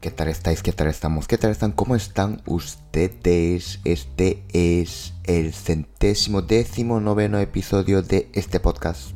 [0.00, 0.62] ¿Qué tal estáis?
[0.62, 1.28] ¿Qué tal estamos?
[1.28, 1.72] ¿Qué tal están?
[1.72, 3.80] ¿Cómo están ustedes?
[3.84, 9.10] Este es el centésimo décimo noveno episodio de este podcast.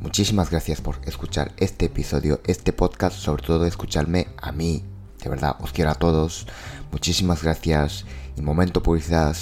[0.00, 4.82] Muchísimas gracias por escuchar este episodio, este podcast, sobre todo escucharme a mí.
[5.22, 6.48] De verdad, os quiero a todos.
[6.90, 8.04] Muchísimas gracias.
[8.36, 9.36] Y momento publicidad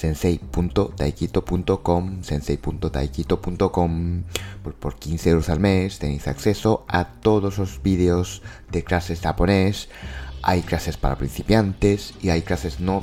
[0.00, 4.22] sensei.taikito.com, sensei.taikito.com.
[4.62, 8.40] Por, por 15 euros al mes tenéis acceso a todos los vídeos
[8.70, 9.90] de clases japonés.
[10.42, 13.02] Hay clases para principiantes y hay clases no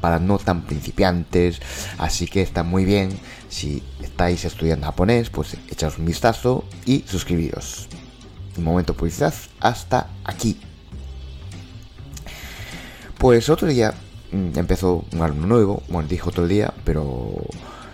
[0.00, 1.60] para no tan principiantes.
[1.98, 3.10] Así que está muy bien.
[3.50, 7.88] Si estáis estudiando japonés, pues echaos un vistazo y suscribiros.
[8.56, 10.58] Un momento publicidad hasta aquí.
[13.18, 13.92] Pues otro día
[14.32, 17.32] empezó un alumno nuevo, bueno, dijo otro día, pero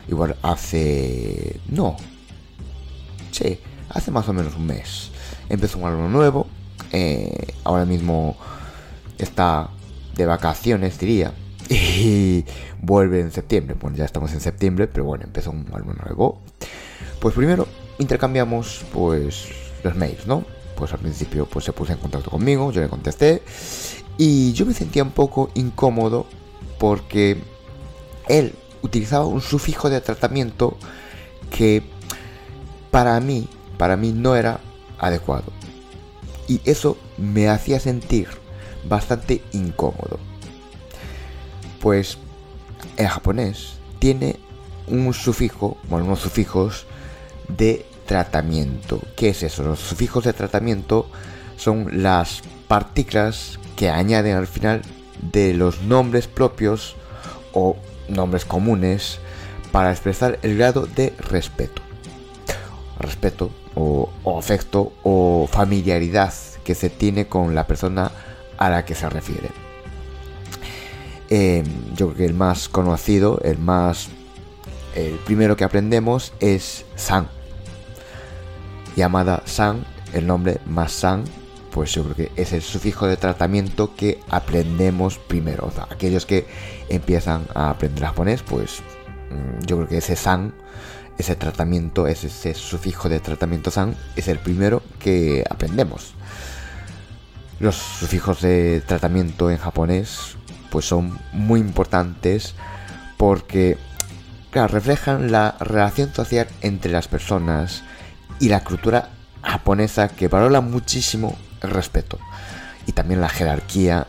[0.08, 1.60] igual hace...
[1.68, 1.96] no.
[3.30, 5.10] Sí, hace más o menos un mes.
[5.48, 6.46] Empezó un alumno nuevo,
[6.92, 8.36] eh, ahora mismo
[9.18, 9.70] está
[10.14, 11.32] de vacaciones, diría,
[11.68, 12.44] y
[12.80, 13.76] vuelve en septiembre.
[13.80, 16.40] Bueno, ya estamos en septiembre, pero bueno, empezó un alumno nuevo.
[17.20, 17.66] Pues primero
[17.98, 19.48] intercambiamos pues
[19.82, 20.44] los mails, ¿no?
[20.76, 23.42] Pues al principio pues se puso en contacto conmigo, yo le contesté
[24.16, 26.26] y yo me sentía un poco incómodo
[26.78, 27.42] porque
[28.28, 30.76] él utilizaba un sufijo de tratamiento
[31.50, 31.82] que
[32.90, 33.48] para mí,
[33.78, 34.60] para mí no era
[34.98, 35.52] adecuado.
[36.46, 38.28] Y eso me hacía sentir
[38.88, 40.18] bastante incómodo.
[41.80, 42.18] Pues
[42.96, 44.38] el japonés tiene
[44.86, 46.86] un sufijo, bueno, unos sufijos
[47.48, 49.00] de tratamiento.
[49.16, 49.62] ¿Qué es eso?
[49.62, 51.08] Los sufijos de tratamiento
[51.56, 54.82] son las partículas que añaden al final
[55.32, 56.96] de los nombres propios
[57.52, 57.76] o
[58.08, 59.18] nombres comunes
[59.72, 61.82] para expresar el grado de respeto.
[62.98, 66.32] Respeto o, afecto o familiaridad
[66.62, 68.10] que se tiene con la persona
[68.56, 69.50] a la que se refiere.
[71.28, 71.64] Em,
[71.94, 74.08] yo creo que el más conocido, el más...
[74.94, 77.28] El primero que aprendemos es San.
[78.94, 81.24] Llamada San, el nombre más San
[81.74, 85.66] pues yo creo que es el sufijo de tratamiento que aprendemos primero.
[85.66, 86.46] O sea, aquellos que
[86.88, 88.80] empiezan a aprender japonés, pues
[89.30, 90.54] mm, yo creo que ese san,
[91.18, 96.14] ese tratamiento, ese, sufijo de tratamiento san, es el primero que aprendemos.
[97.58, 100.36] Los sufijos de tratamiento en japonés,
[100.70, 102.54] pues son muy importantes
[103.16, 103.78] porque,
[104.52, 107.82] reflejan la relación social entre las personas
[108.38, 109.08] y la cultura
[109.42, 111.36] japonesa que valora muchísimo
[111.70, 112.18] respeto
[112.86, 114.06] y también la jerarquía.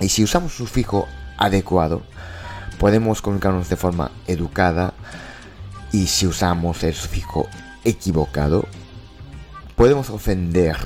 [0.00, 1.06] Y si usamos un sufijo
[1.36, 2.02] adecuado,
[2.78, 4.94] podemos comunicarnos de forma educada.
[5.92, 7.48] Y si usamos el sufijo
[7.84, 8.66] equivocado,
[9.76, 10.76] podemos ofender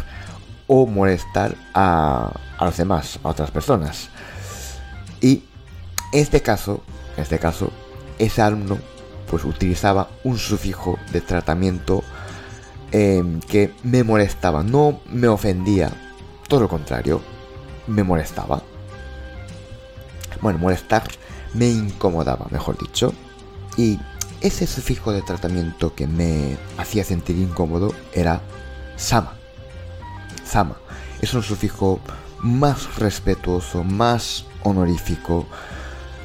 [0.67, 4.09] o molestar a, los demás, a otras personas.
[5.21, 5.45] Y
[6.13, 6.83] este caso,
[7.17, 7.73] en este caso,
[8.19, 8.79] ese alumno
[9.29, 12.03] pues utilizaba un sufijo de tratamiento
[12.91, 15.91] em, que me molestaba, no me ofendía,
[16.51, 17.23] todo lo contrario,
[17.87, 18.61] me molestaba.
[20.43, 21.05] Bueno, molestar
[21.55, 23.15] me incomodaba, mejor dicho.
[23.77, 24.01] Y
[24.41, 28.41] ese sufijo de tratamiento que me hacía sentir incómodo era
[28.97, 29.35] sama.
[30.45, 30.77] Sama.
[31.23, 32.01] Es un sufijo
[32.41, 35.47] más respetuoso, más honorífico.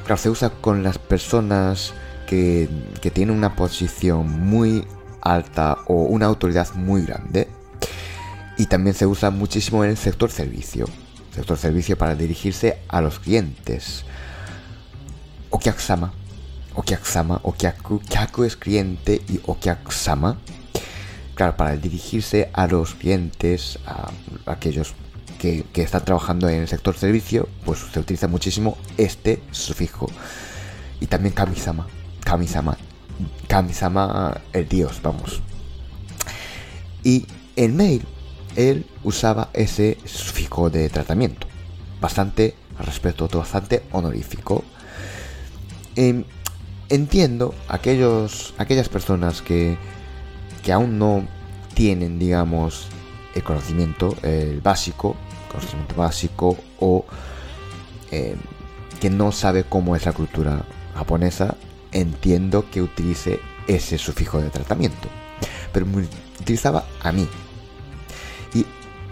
[0.06, 1.94] Claro, se usa con las personas
[2.26, 2.68] que,
[3.00, 4.88] que tienen una posición muy
[5.22, 7.48] alta o una autoridad muy grande
[8.58, 10.86] y también se usa muchísimo en el sector servicio.
[11.34, 14.06] Sector servicio para dirigirse a los clientes.
[15.50, 16.14] Okiakusama.
[16.74, 17.42] Okiakusama.
[17.44, 18.00] Okiaku.
[18.00, 20.38] Kyaku es cliente y Okiakusama.
[21.36, 24.10] Claro, para dirigirse a los clientes, a
[24.46, 24.94] aquellos
[25.38, 30.10] que, que, están trabajando en el sector servicio, pues se utiliza muchísimo este sufijo.
[31.02, 31.88] Y también kamisama.
[32.24, 32.78] Kamisama.
[33.50, 35.42] Kamisama, el dios, vamos.
[37.04, 37.26] Y
[37.58, 38.06] el mail
[38.56, 41.48] él usaba ese sufijo de tratamiento.
[42.02, 44.64] Bastante respetuoso, bastante honorífico.
[45.96, 46.26] Em,
[46.90, 49.78] entiendo aquellos, aquellas personas que,
[50.64, 51.28] que aún no
[51.74, 52.88] tienen, digamos,
[53.34, 55.16] el conocimiento el básico,
[55.52, 57.06] conocimiento básico o
[58.12, 58.36] eh,
[59.00, 60.64] que no sabe cómo es la cultura
[60.96, 61.56] japonesa,
[61.92, 65.10] entiendo que utilice ese sufijo de tratamiento.
[65.74, 65.86] Pero
[66.40, 67.28] utilizaba a mí.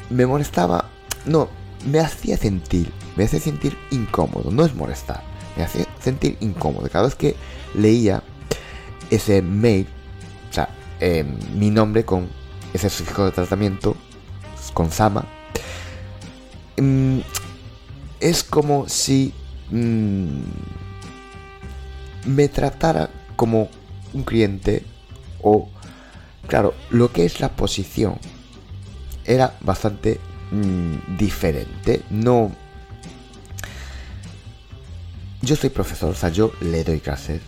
[0.09, 0.89] Me molestaba,
[1.25, 1.49] no,
[1.85, 5.23] me hacía sentir, me hacía sentir incómodo, no es molestar,
[5.57, 6.89] me hacía sentir incómodo.
[6.89, 7.35] Cada vez que
[7.75, 8.23] leía
[9.09, 9.87] ese mail,
[10.49, 10.69] o sea,
[10.99, 12.29] eh, mi nombre con
[12.73, 13.95] ese sufijo de tratamiento,
[14.73, 15.25] con Sama,
[16.77, 17.19] mm,
[18.19, 19.33] es como si
[19.69, 20.41] mm,
[22.25, 23.69] me tratara como
[24.13, 24.83] un cliente
[25.41, 25.67] o,
[26.47, 28.17] claro, lo que es la posición
[29.25, 30.19] era bastante
[30.51, 32.01] mm, diferente.
[32.09, 32.51] No...
[35.41, 37.41] Yo soy profesor, o sea, yo le doy clases.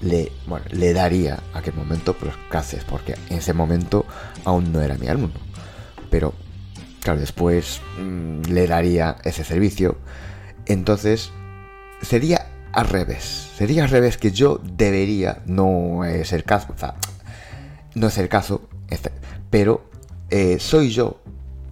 [0.00, 4.04] Le, bueno, le daría a aquel momento pues, clases, porque en ese momento
[4.44, 5.40] aún no era mi alumno.
[6.10, 6.34] Pero,
[7.00, 9.96] claro, después mm, le daría ese servicio.
[10.66, 11.30] Entonces,
[12.02, 13.50] sería al revés.
[13.56, 16.94] Sería al revés que yo debería, no es el caso, o sea,
[17.94, 19.12] no es el caso, este,
[19.50, 19.88] pero
[20.30, 21.20] eh, soy yo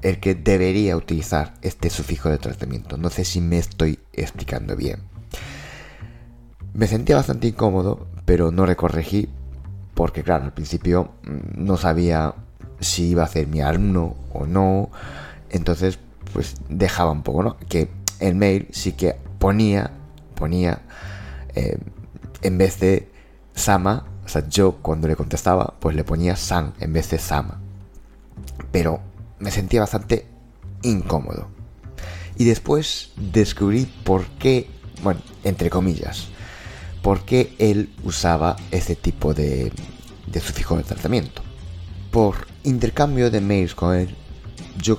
[0.03, 2.97] el que debería utilizar este sufijo de tratamiento.
[2.97, 5.01] No sé si me estoy explicando bien.
[6.75, 9.29] Me sentía bastante incómodo, pero no le corregí
[9.95, 12.35] porque, claro, al principio mm, no sabía
[12.81, 14.91] si iba a ser mi alumno o no.
[15.51, 15.99] Entonces,
[16.33, 17.57] pues dejaba un poco, ¿no?
[17.69, 17.89] Que
[18.21, 19.91] el mail sí que ponía,
[20.35, 20.81] ponía
[21.55, 21.79] eh,
[22.43, 23.09] en vez de
[23.55, 27.62] Sama, o sea, yo cuando le contestaba, pues le ponía San en vez de Sama.
[28.71, 29.01] Pero
[29.39, 30.27] me sentía bastante
[30.83, 31.49] incómodo.
[32.37, 34.69] Y después descubrí por qué,
[35.03, 36.29] bueno, entre comillas,
[37.03, 39.73] por qué él usaba ese tipo de,
[40.27, 41.43] de sufijo de tratamiento.
[42.11, 44.15] Por intercambio de mails con él,
[44.81, 44.99] yo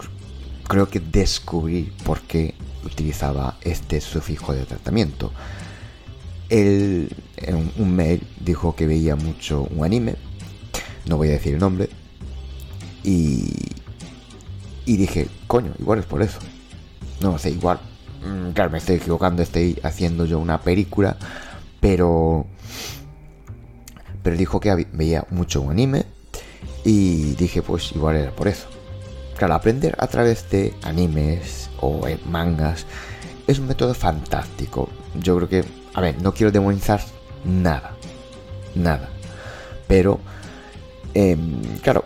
[0.67, 2.55] creo que descubrí por qué
[2.85, 5.31] utilizaba este sufijo de tratamiento
[6.53, 10.15] él en un mail dijo que veía mucho un anime,
[11.07, 11.89] no voy a decir el nombre,
[13.03, 13.51] y,
[14.85, 16.39] y dije, coño, igual es por eso.
[17.21, 17.79] No sé, igual,
[18.25, 21.17] mm, claro, me estoy equivocando, estoy haciendo yo una película,
[21.79, 22.45] pero...
[24.21, 26.05] Pero dijo que veía mucho anime
[26.85, 28.67] y dije, pues igual era por eso.
[29.37, 32.85] Claro, aprender a través de animes o mangas
[33.47, 34.87] es un método fantástico.
[35.19, 37.01] Yo creo que a ver, no quiero demonizar
[37.45, 37.91] nada.
[38.75, 39.09] Nada.
[39.87, 40.19] Pero,
[41.13, 42.05] em, claro,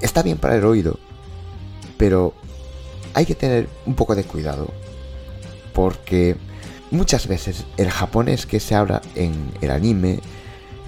[0.00, 0.98] está bien para el oído.
[1.96, 2.34] Pero
[3.14, 4.68] hay que tener un poco de cuidado.
[5.72, 6.36] Porque
[6.90, 10.20] muchas veces el japonés que se habla en el anime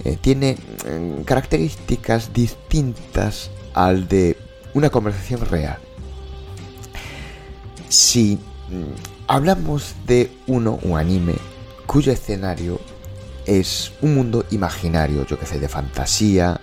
[0.03, 4.37] eh, tiene em, características distintas al de
[4.73, 5.77] una conversación real.
[7.89, 8.37] Si
[8.69, 11.35] mm, hablamos de uno, un anime,
[11.87, 12.79] cuyo escenario
[13.45, 16.59] es un mundo imaginario, yo que sé, de fantasía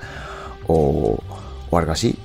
[0.67, 1.19] o,
[1.79, 2.17] algo así,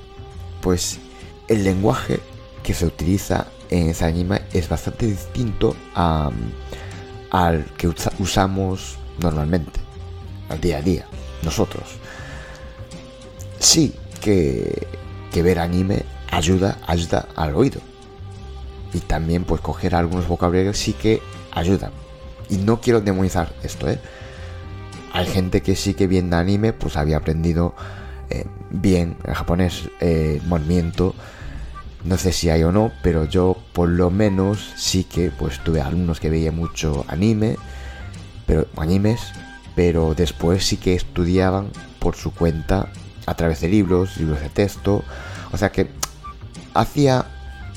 [0.61, 0.99] pues
[1.47, 2.19] el lenguaje
[2.63, 7.87] que se utiliza en ese anime es bastante distinto al que
[8.19, 9.79] usamos normalmente,
[10.49, 11.05] al día a día,
[11.43, 11.83] nosotros.
[13.59, 14.87] Sí que,
[15.35, 17.79] ver anime ayuda, ayuda al oído.
[18.93, 21.91] Y también pues coger algunos vocabularios sí que ayudan
[22.49, 23.99] y no quiero demonizar esto, ¿eh?
[25.13, 27.73] Hay gente que sí que viendo anime, pues había aprendido
[28.29, 31.15] eh, bien el japonés, eh, movimiento.
[32.03, 35.81] No sé si hay o no, pero yo por lo menos sí que pues tuve
[35.81, 37.57] alumnos que veían mucho anime,
[38.45, 39.19] pero animes,
[39.75, 41.69] pero después sí que estudiaban
[41.99, 42.89] por su cuenta
[43.25, 45.03] a través de libros, libros de texto,
[45.51, 45.89] o sea que
[46.73, 47.25] hacía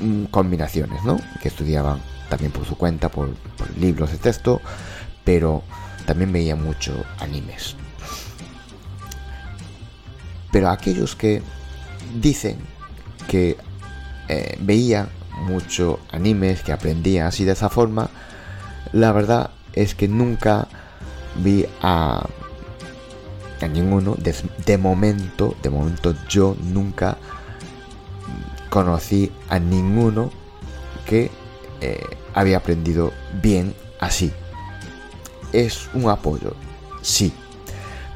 [0.01, 1.19] mm, combinaciones, ¿no?
[1.43, 3.31] Que estudiaban también por su cuenta, por,
[3.79, 4.61] libros de texto,
[5.25, 5.63] pero
[6.07, 7.77] también veía mucho animes.
[10.53, 11.43] Pero aquellos que
[12.21, 12.59] dicen
[13.29, 13.57] que
[14.29, 15.09] eh, veía
[15.43, 18.11] mucho animes, que aprendía así de esa forma,
[18.93, 20.69] la verdad es que nunca
[21.37, 22.27] vi a,
[23.73, 24.35] ninguno, de,
[24.67, 27.17] de, momento, de momento yo nunca
[28.69, 30.31] conocí a ninguno
[31.07, 31.31] que
[31.81, 32.05] eh,
[32.35, 34.33] había aprendido bien así.
[35.53, 36.55] Es un apoyo,
[37.03, 37.33] sí,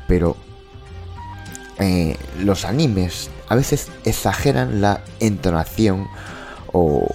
[0.06, 0.36] pero
[1.78, 6.06] eh, los animes a veces exageran la entonación
[6.72, 7.06] o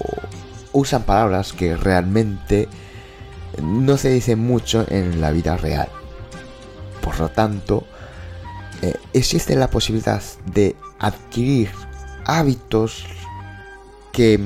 [0.73, 2.67] usan palabras que realmente
[3.61, 5.89] no se dicen mucho en la vida real.
[7.01, 7.85] Por lo tanto,
[8.81, 11.69] eh, existe la posibilidad de adquirir
[12.25, 13.05] hábitos
[14.11, 14.39] que,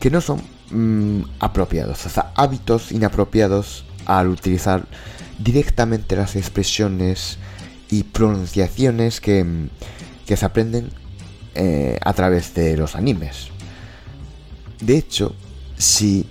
[0.00, 4.86] que no son mm, apropiados, o sea, hábitos inapropiados al utilizar
[5.38, 7.38] directamente las expresiones
[7.94, 9.68] y pronunciaciones que,
[10.26, 10.90] que se aprenden
[11.54, 13.50] eh, a través de los animes.
[14.80, 15.36] De hecho,
[15.78, 16.26] si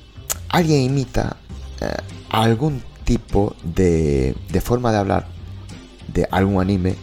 [0.50, 1.38] alguien imita
[1.80, 1.96] eh,
[2.30, 5.28] algún tipo de, de forma de hablar
[6.14, 6.96] de algún anime,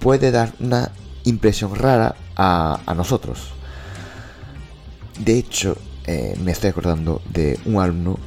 [0.00, 0.92] puede dar una
[1.24, 3.52] impresión rara a, a nosotros.
[5.18, 8.18] De hecho, eh, me estoy acordando de un alumno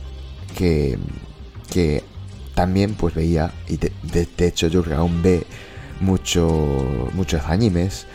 [0.57, 0.97] que,
[1.69, 2.03] que
[2.55, 3.91] también pues veía, y de,
[4.39, 5.45] hecho yo creo que aún ve
[5.99, 6.47] mucho,
[7.13, 8.05] muchos animes.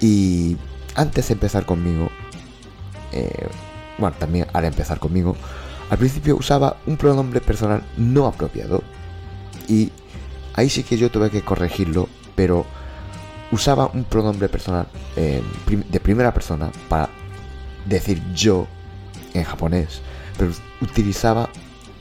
[0.00, 0.56] Y
[0.94, 2.10] antes de empezar conmigo,
[3.12, 3.48] eh,
[3.98, 5.36] bueno, también al empezar conmigo,
[5.90, 8.82] al principio usaba un pronombre personal no apropiado.
[9.68, 9.92] Y
[10.54, 12.66] ahí sí que yo tuve que corregirlo, pero
[13.50, 17.08] usaba un pronombre personal eh, de primera persona para
[17.86, 18.66] decir yo
[19.32, 20.00] en japonés,
[20.38, 21.48] pero utilizaba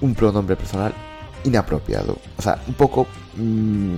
[0.01, 0.93] un pronombre personal
[1.43, 2.17] inapropiado.
[2.38, 3.97] O sea, un poco, mm,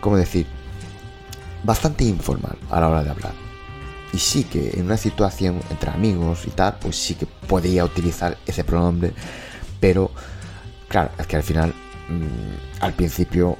[0.00, 0.46] ¿cómo decir?
[1.62, 3.32] Bastante informal a la hora de hablar.
[4.12, 8.36] Y sí que en una situación entre amigos y tal, pues sí que podía utilizar
[8.46, 9.12] ese pronombre,
[9.78, 10.10] pero
[10.88, 11.72] claro, es que al final,
[12.08, 13.56] mm, al principio,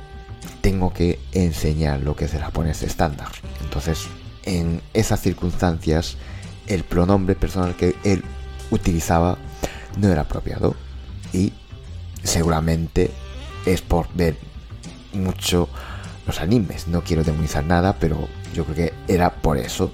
[0.60, 3.28] tengo que enseñar lo que es el japonés estándar.
[3.62, 4.06] Entonces,
[4.44, 6.16] en esas circunstancias,
[6.66, 8.24] el pronombre personal que él
[8.70, 9.38] utilizaba
[9.98, 10.74] no era apropiado
[11.32, 11.52] y
[12.22, 13.10] seguramente
[13.66, 14.36] es por ver
[15.12, 15.68] mucho
[16.26, 16.88] los animes.
[16.88, 19.90] No quiero demonizar nada, pero yo creo que era por eso.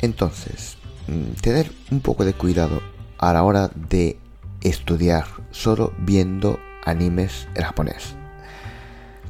[0.00, 0.76] Entonces,
[1.08, 2.82] mm, tener un poco de cuidado
[3.18, 4.18] a la hora de
[4.62, 8.14] estudiar solo viendo animes en japonés.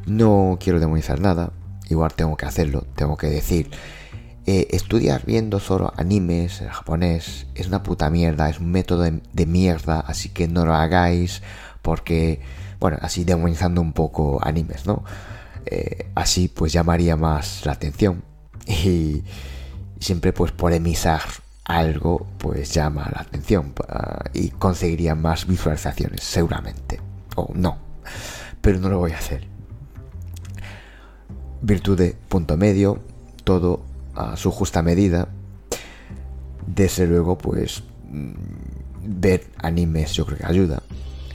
[0.06, 1.52] No quiero demonizar nada,
[1.88, 3.70] igual tengo que hacerlo, tengo que decir,
[4.46, 9.46] eh, estudiar viendo solo animes en japonés es una puta mierda, es un método de
[9.46, 11.42] mierda, así que no lo hagáis
[11.82, 12.40] porque,
[12.80, 15.04] bueno, así demonizando un poco animes, ¿no?
[15.66, 18.22] Eh, así pues llamaría más la atención.
[18.64, 19.24] Y
[19.98, 21.22] siempre pues polemizar
[21.64, 27.00] algo pues llama la atención uh, y conseguiría más visualizaciones seguramente.
[27.36, 27.78] O no.
[28.60, 29.46] Pero no lo voy a hacer.
[31.60, 33.00] Virtud de punto medio
[33.44, 33.84] todo
[34.14, 35.28] a su justa medida.
[36.66, 38.32] Desde luego pues mm,
[39.04, 40.82] ver animes yo creo que ayuda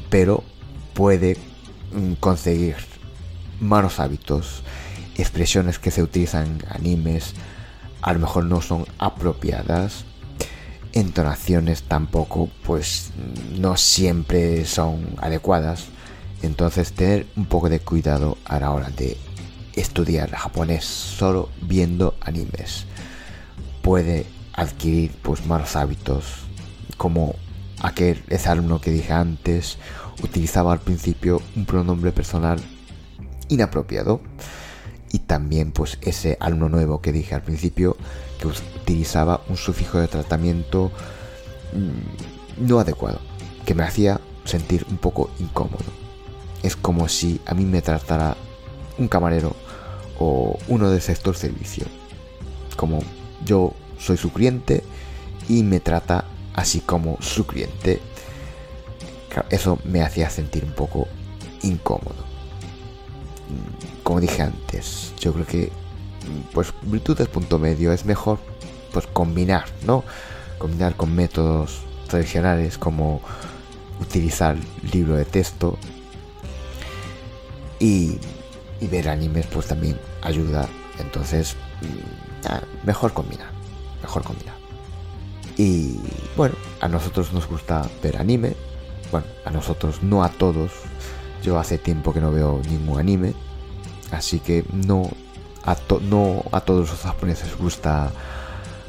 [0.10, 0.44] pero
[0.94, 1.38] puede
[1.94, 2.76] mm, conseguir
[3.60, 4.64] malos hábitos,
[5.16, 7.34] expresiones que se utilizan en animes,
[8.02, 10.06] a lo mejor no son apropiadas,
[10.94, 15.86] entonaciones tampoco, pues mm, no siempre son adecuadas.
[16.44, 19.18] Entonces tener un poco de cuidado a la hora de
[19.74, 22.86] estudiar japonés solo viendo animes.
[23.82, 26.26] Puede adquirir pues malos hábitos
[26.98, 27.36] como
[27.82, 29.78] aquel ese alumno que dije antes
[30.24, 32.60] utilizaba al principio un pronombre personal
[33.50, 34.22] inapropiado
[35.12, 37.96] y también pues ese alumno nuevo que dije al principio
[38.40, 40.92] que utilizaba un sufijo de tratamiento
[41.74, 43.20] mm, no adecuado
[43.66, 45.84] que me hacía sentir un poco incómodo.
[46.64, 48.38] Es como si a mí me tratara
[48.98, 49.56] un camarero
[50.20, 51.86] o uno del sector servicio.
[52.76, 53.00] Como
[53.46, 54.84] yo soy su cliente
[55.50, 56.26] y me trata
[56.58, 58.02] así como su cliente.
[59.50, 61.08] eso me hacía sentir un poco
[61.62, 62.26] incómodo.
[63.48, 68.40] Mm, como dije antes, yo creo que mm, pues virtudes punto medio es mejor
[68.92, 70.04] pues combinar, ¿no?
[70.58, 73.22] Combinar con métodos tradicionales como
[74.02, 74.58] utilizar
[74.92, 75.78] libro de texto
[77.80, 78.18] y,
[78.90, 80.68] ver animes pues también ayuda.
[80.98, 83.52] Entonces, mm, mejor combinar,
[84.02, 84.67] mejor combinar.
[85.58, 86.00] Y
[86.36, 88.56] bueno, a nosotros nos gusta ver anime.
[89.12, 90.72] Bueno, a nosotros, no a todos.
[91.44, 93.34] Yo hace tiempo que no veo ningún anime.
[94.12, 95.10] Así que no
[95.66, 98.12] a, no a todos los japoneses gusta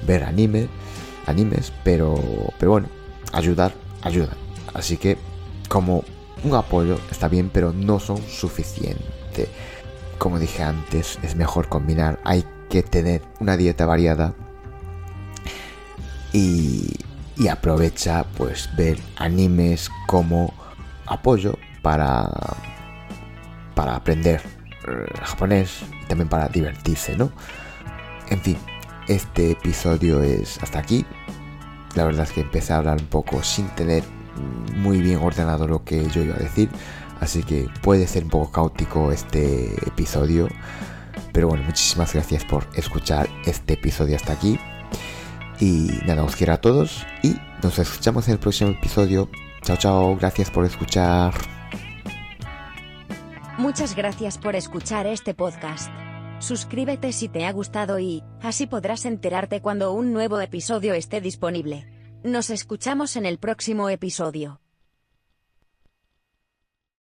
[0.06, 0.68] ver anime,
[1.26, 2.14] animes, pero,
[2.58, 2.88] pero bueno,
[3.32, 3.72] ayudar,
[4.02, 4.36] ayuda.
[4.74, 5.18] Así que
[5.68, 6.04] como
[6.44, 9.48] un apoyo está bien, pero no son suficiente.
[10.18, 12.20] Como dije antes, es mejor combinar.
[12.24, 14.34] Hay que tener una dieta variada
[16.32, 16.96] y,
[17.48, 20.52] aprovecha pues ver animes como
[21.06, 22.28] apoyo para
[23.74, 24.42] para aprender
[24.88, 27.30] eh, japonés y también para divertirse, ¿no?
[28.28, 28.58] En fin,
[29.06, 31.06] este episodio es hasta aquí.
[31.94, 34.02] La verdad es que empecé a hablar un poco sin tener
[34.74, 36.68] muy bien ordenado lo que yo iba a decir,
[37.20, 40.48] así que puede ser un poco caótico este episodio.
[41.32, 44.58] Pero bueno, muchísimas gracias por escuchar este episodio hasta aquí.
[45.60, 49.28] Y nada, os quiero a todos y nos escuchamos en el próximo episodio.
[49.62, 51.34] Chao, chao, gracias por escuchar.
[53.58, 55.90] Muchas gracias por escuchar este podcast.
[56.38, 61.88] Suscríbete si te ha gustado y, así podrás enterarte cuando un nuevo episodio esté disponible.
[62.22, 64.60] Nos escuchamos en el próximo episodio.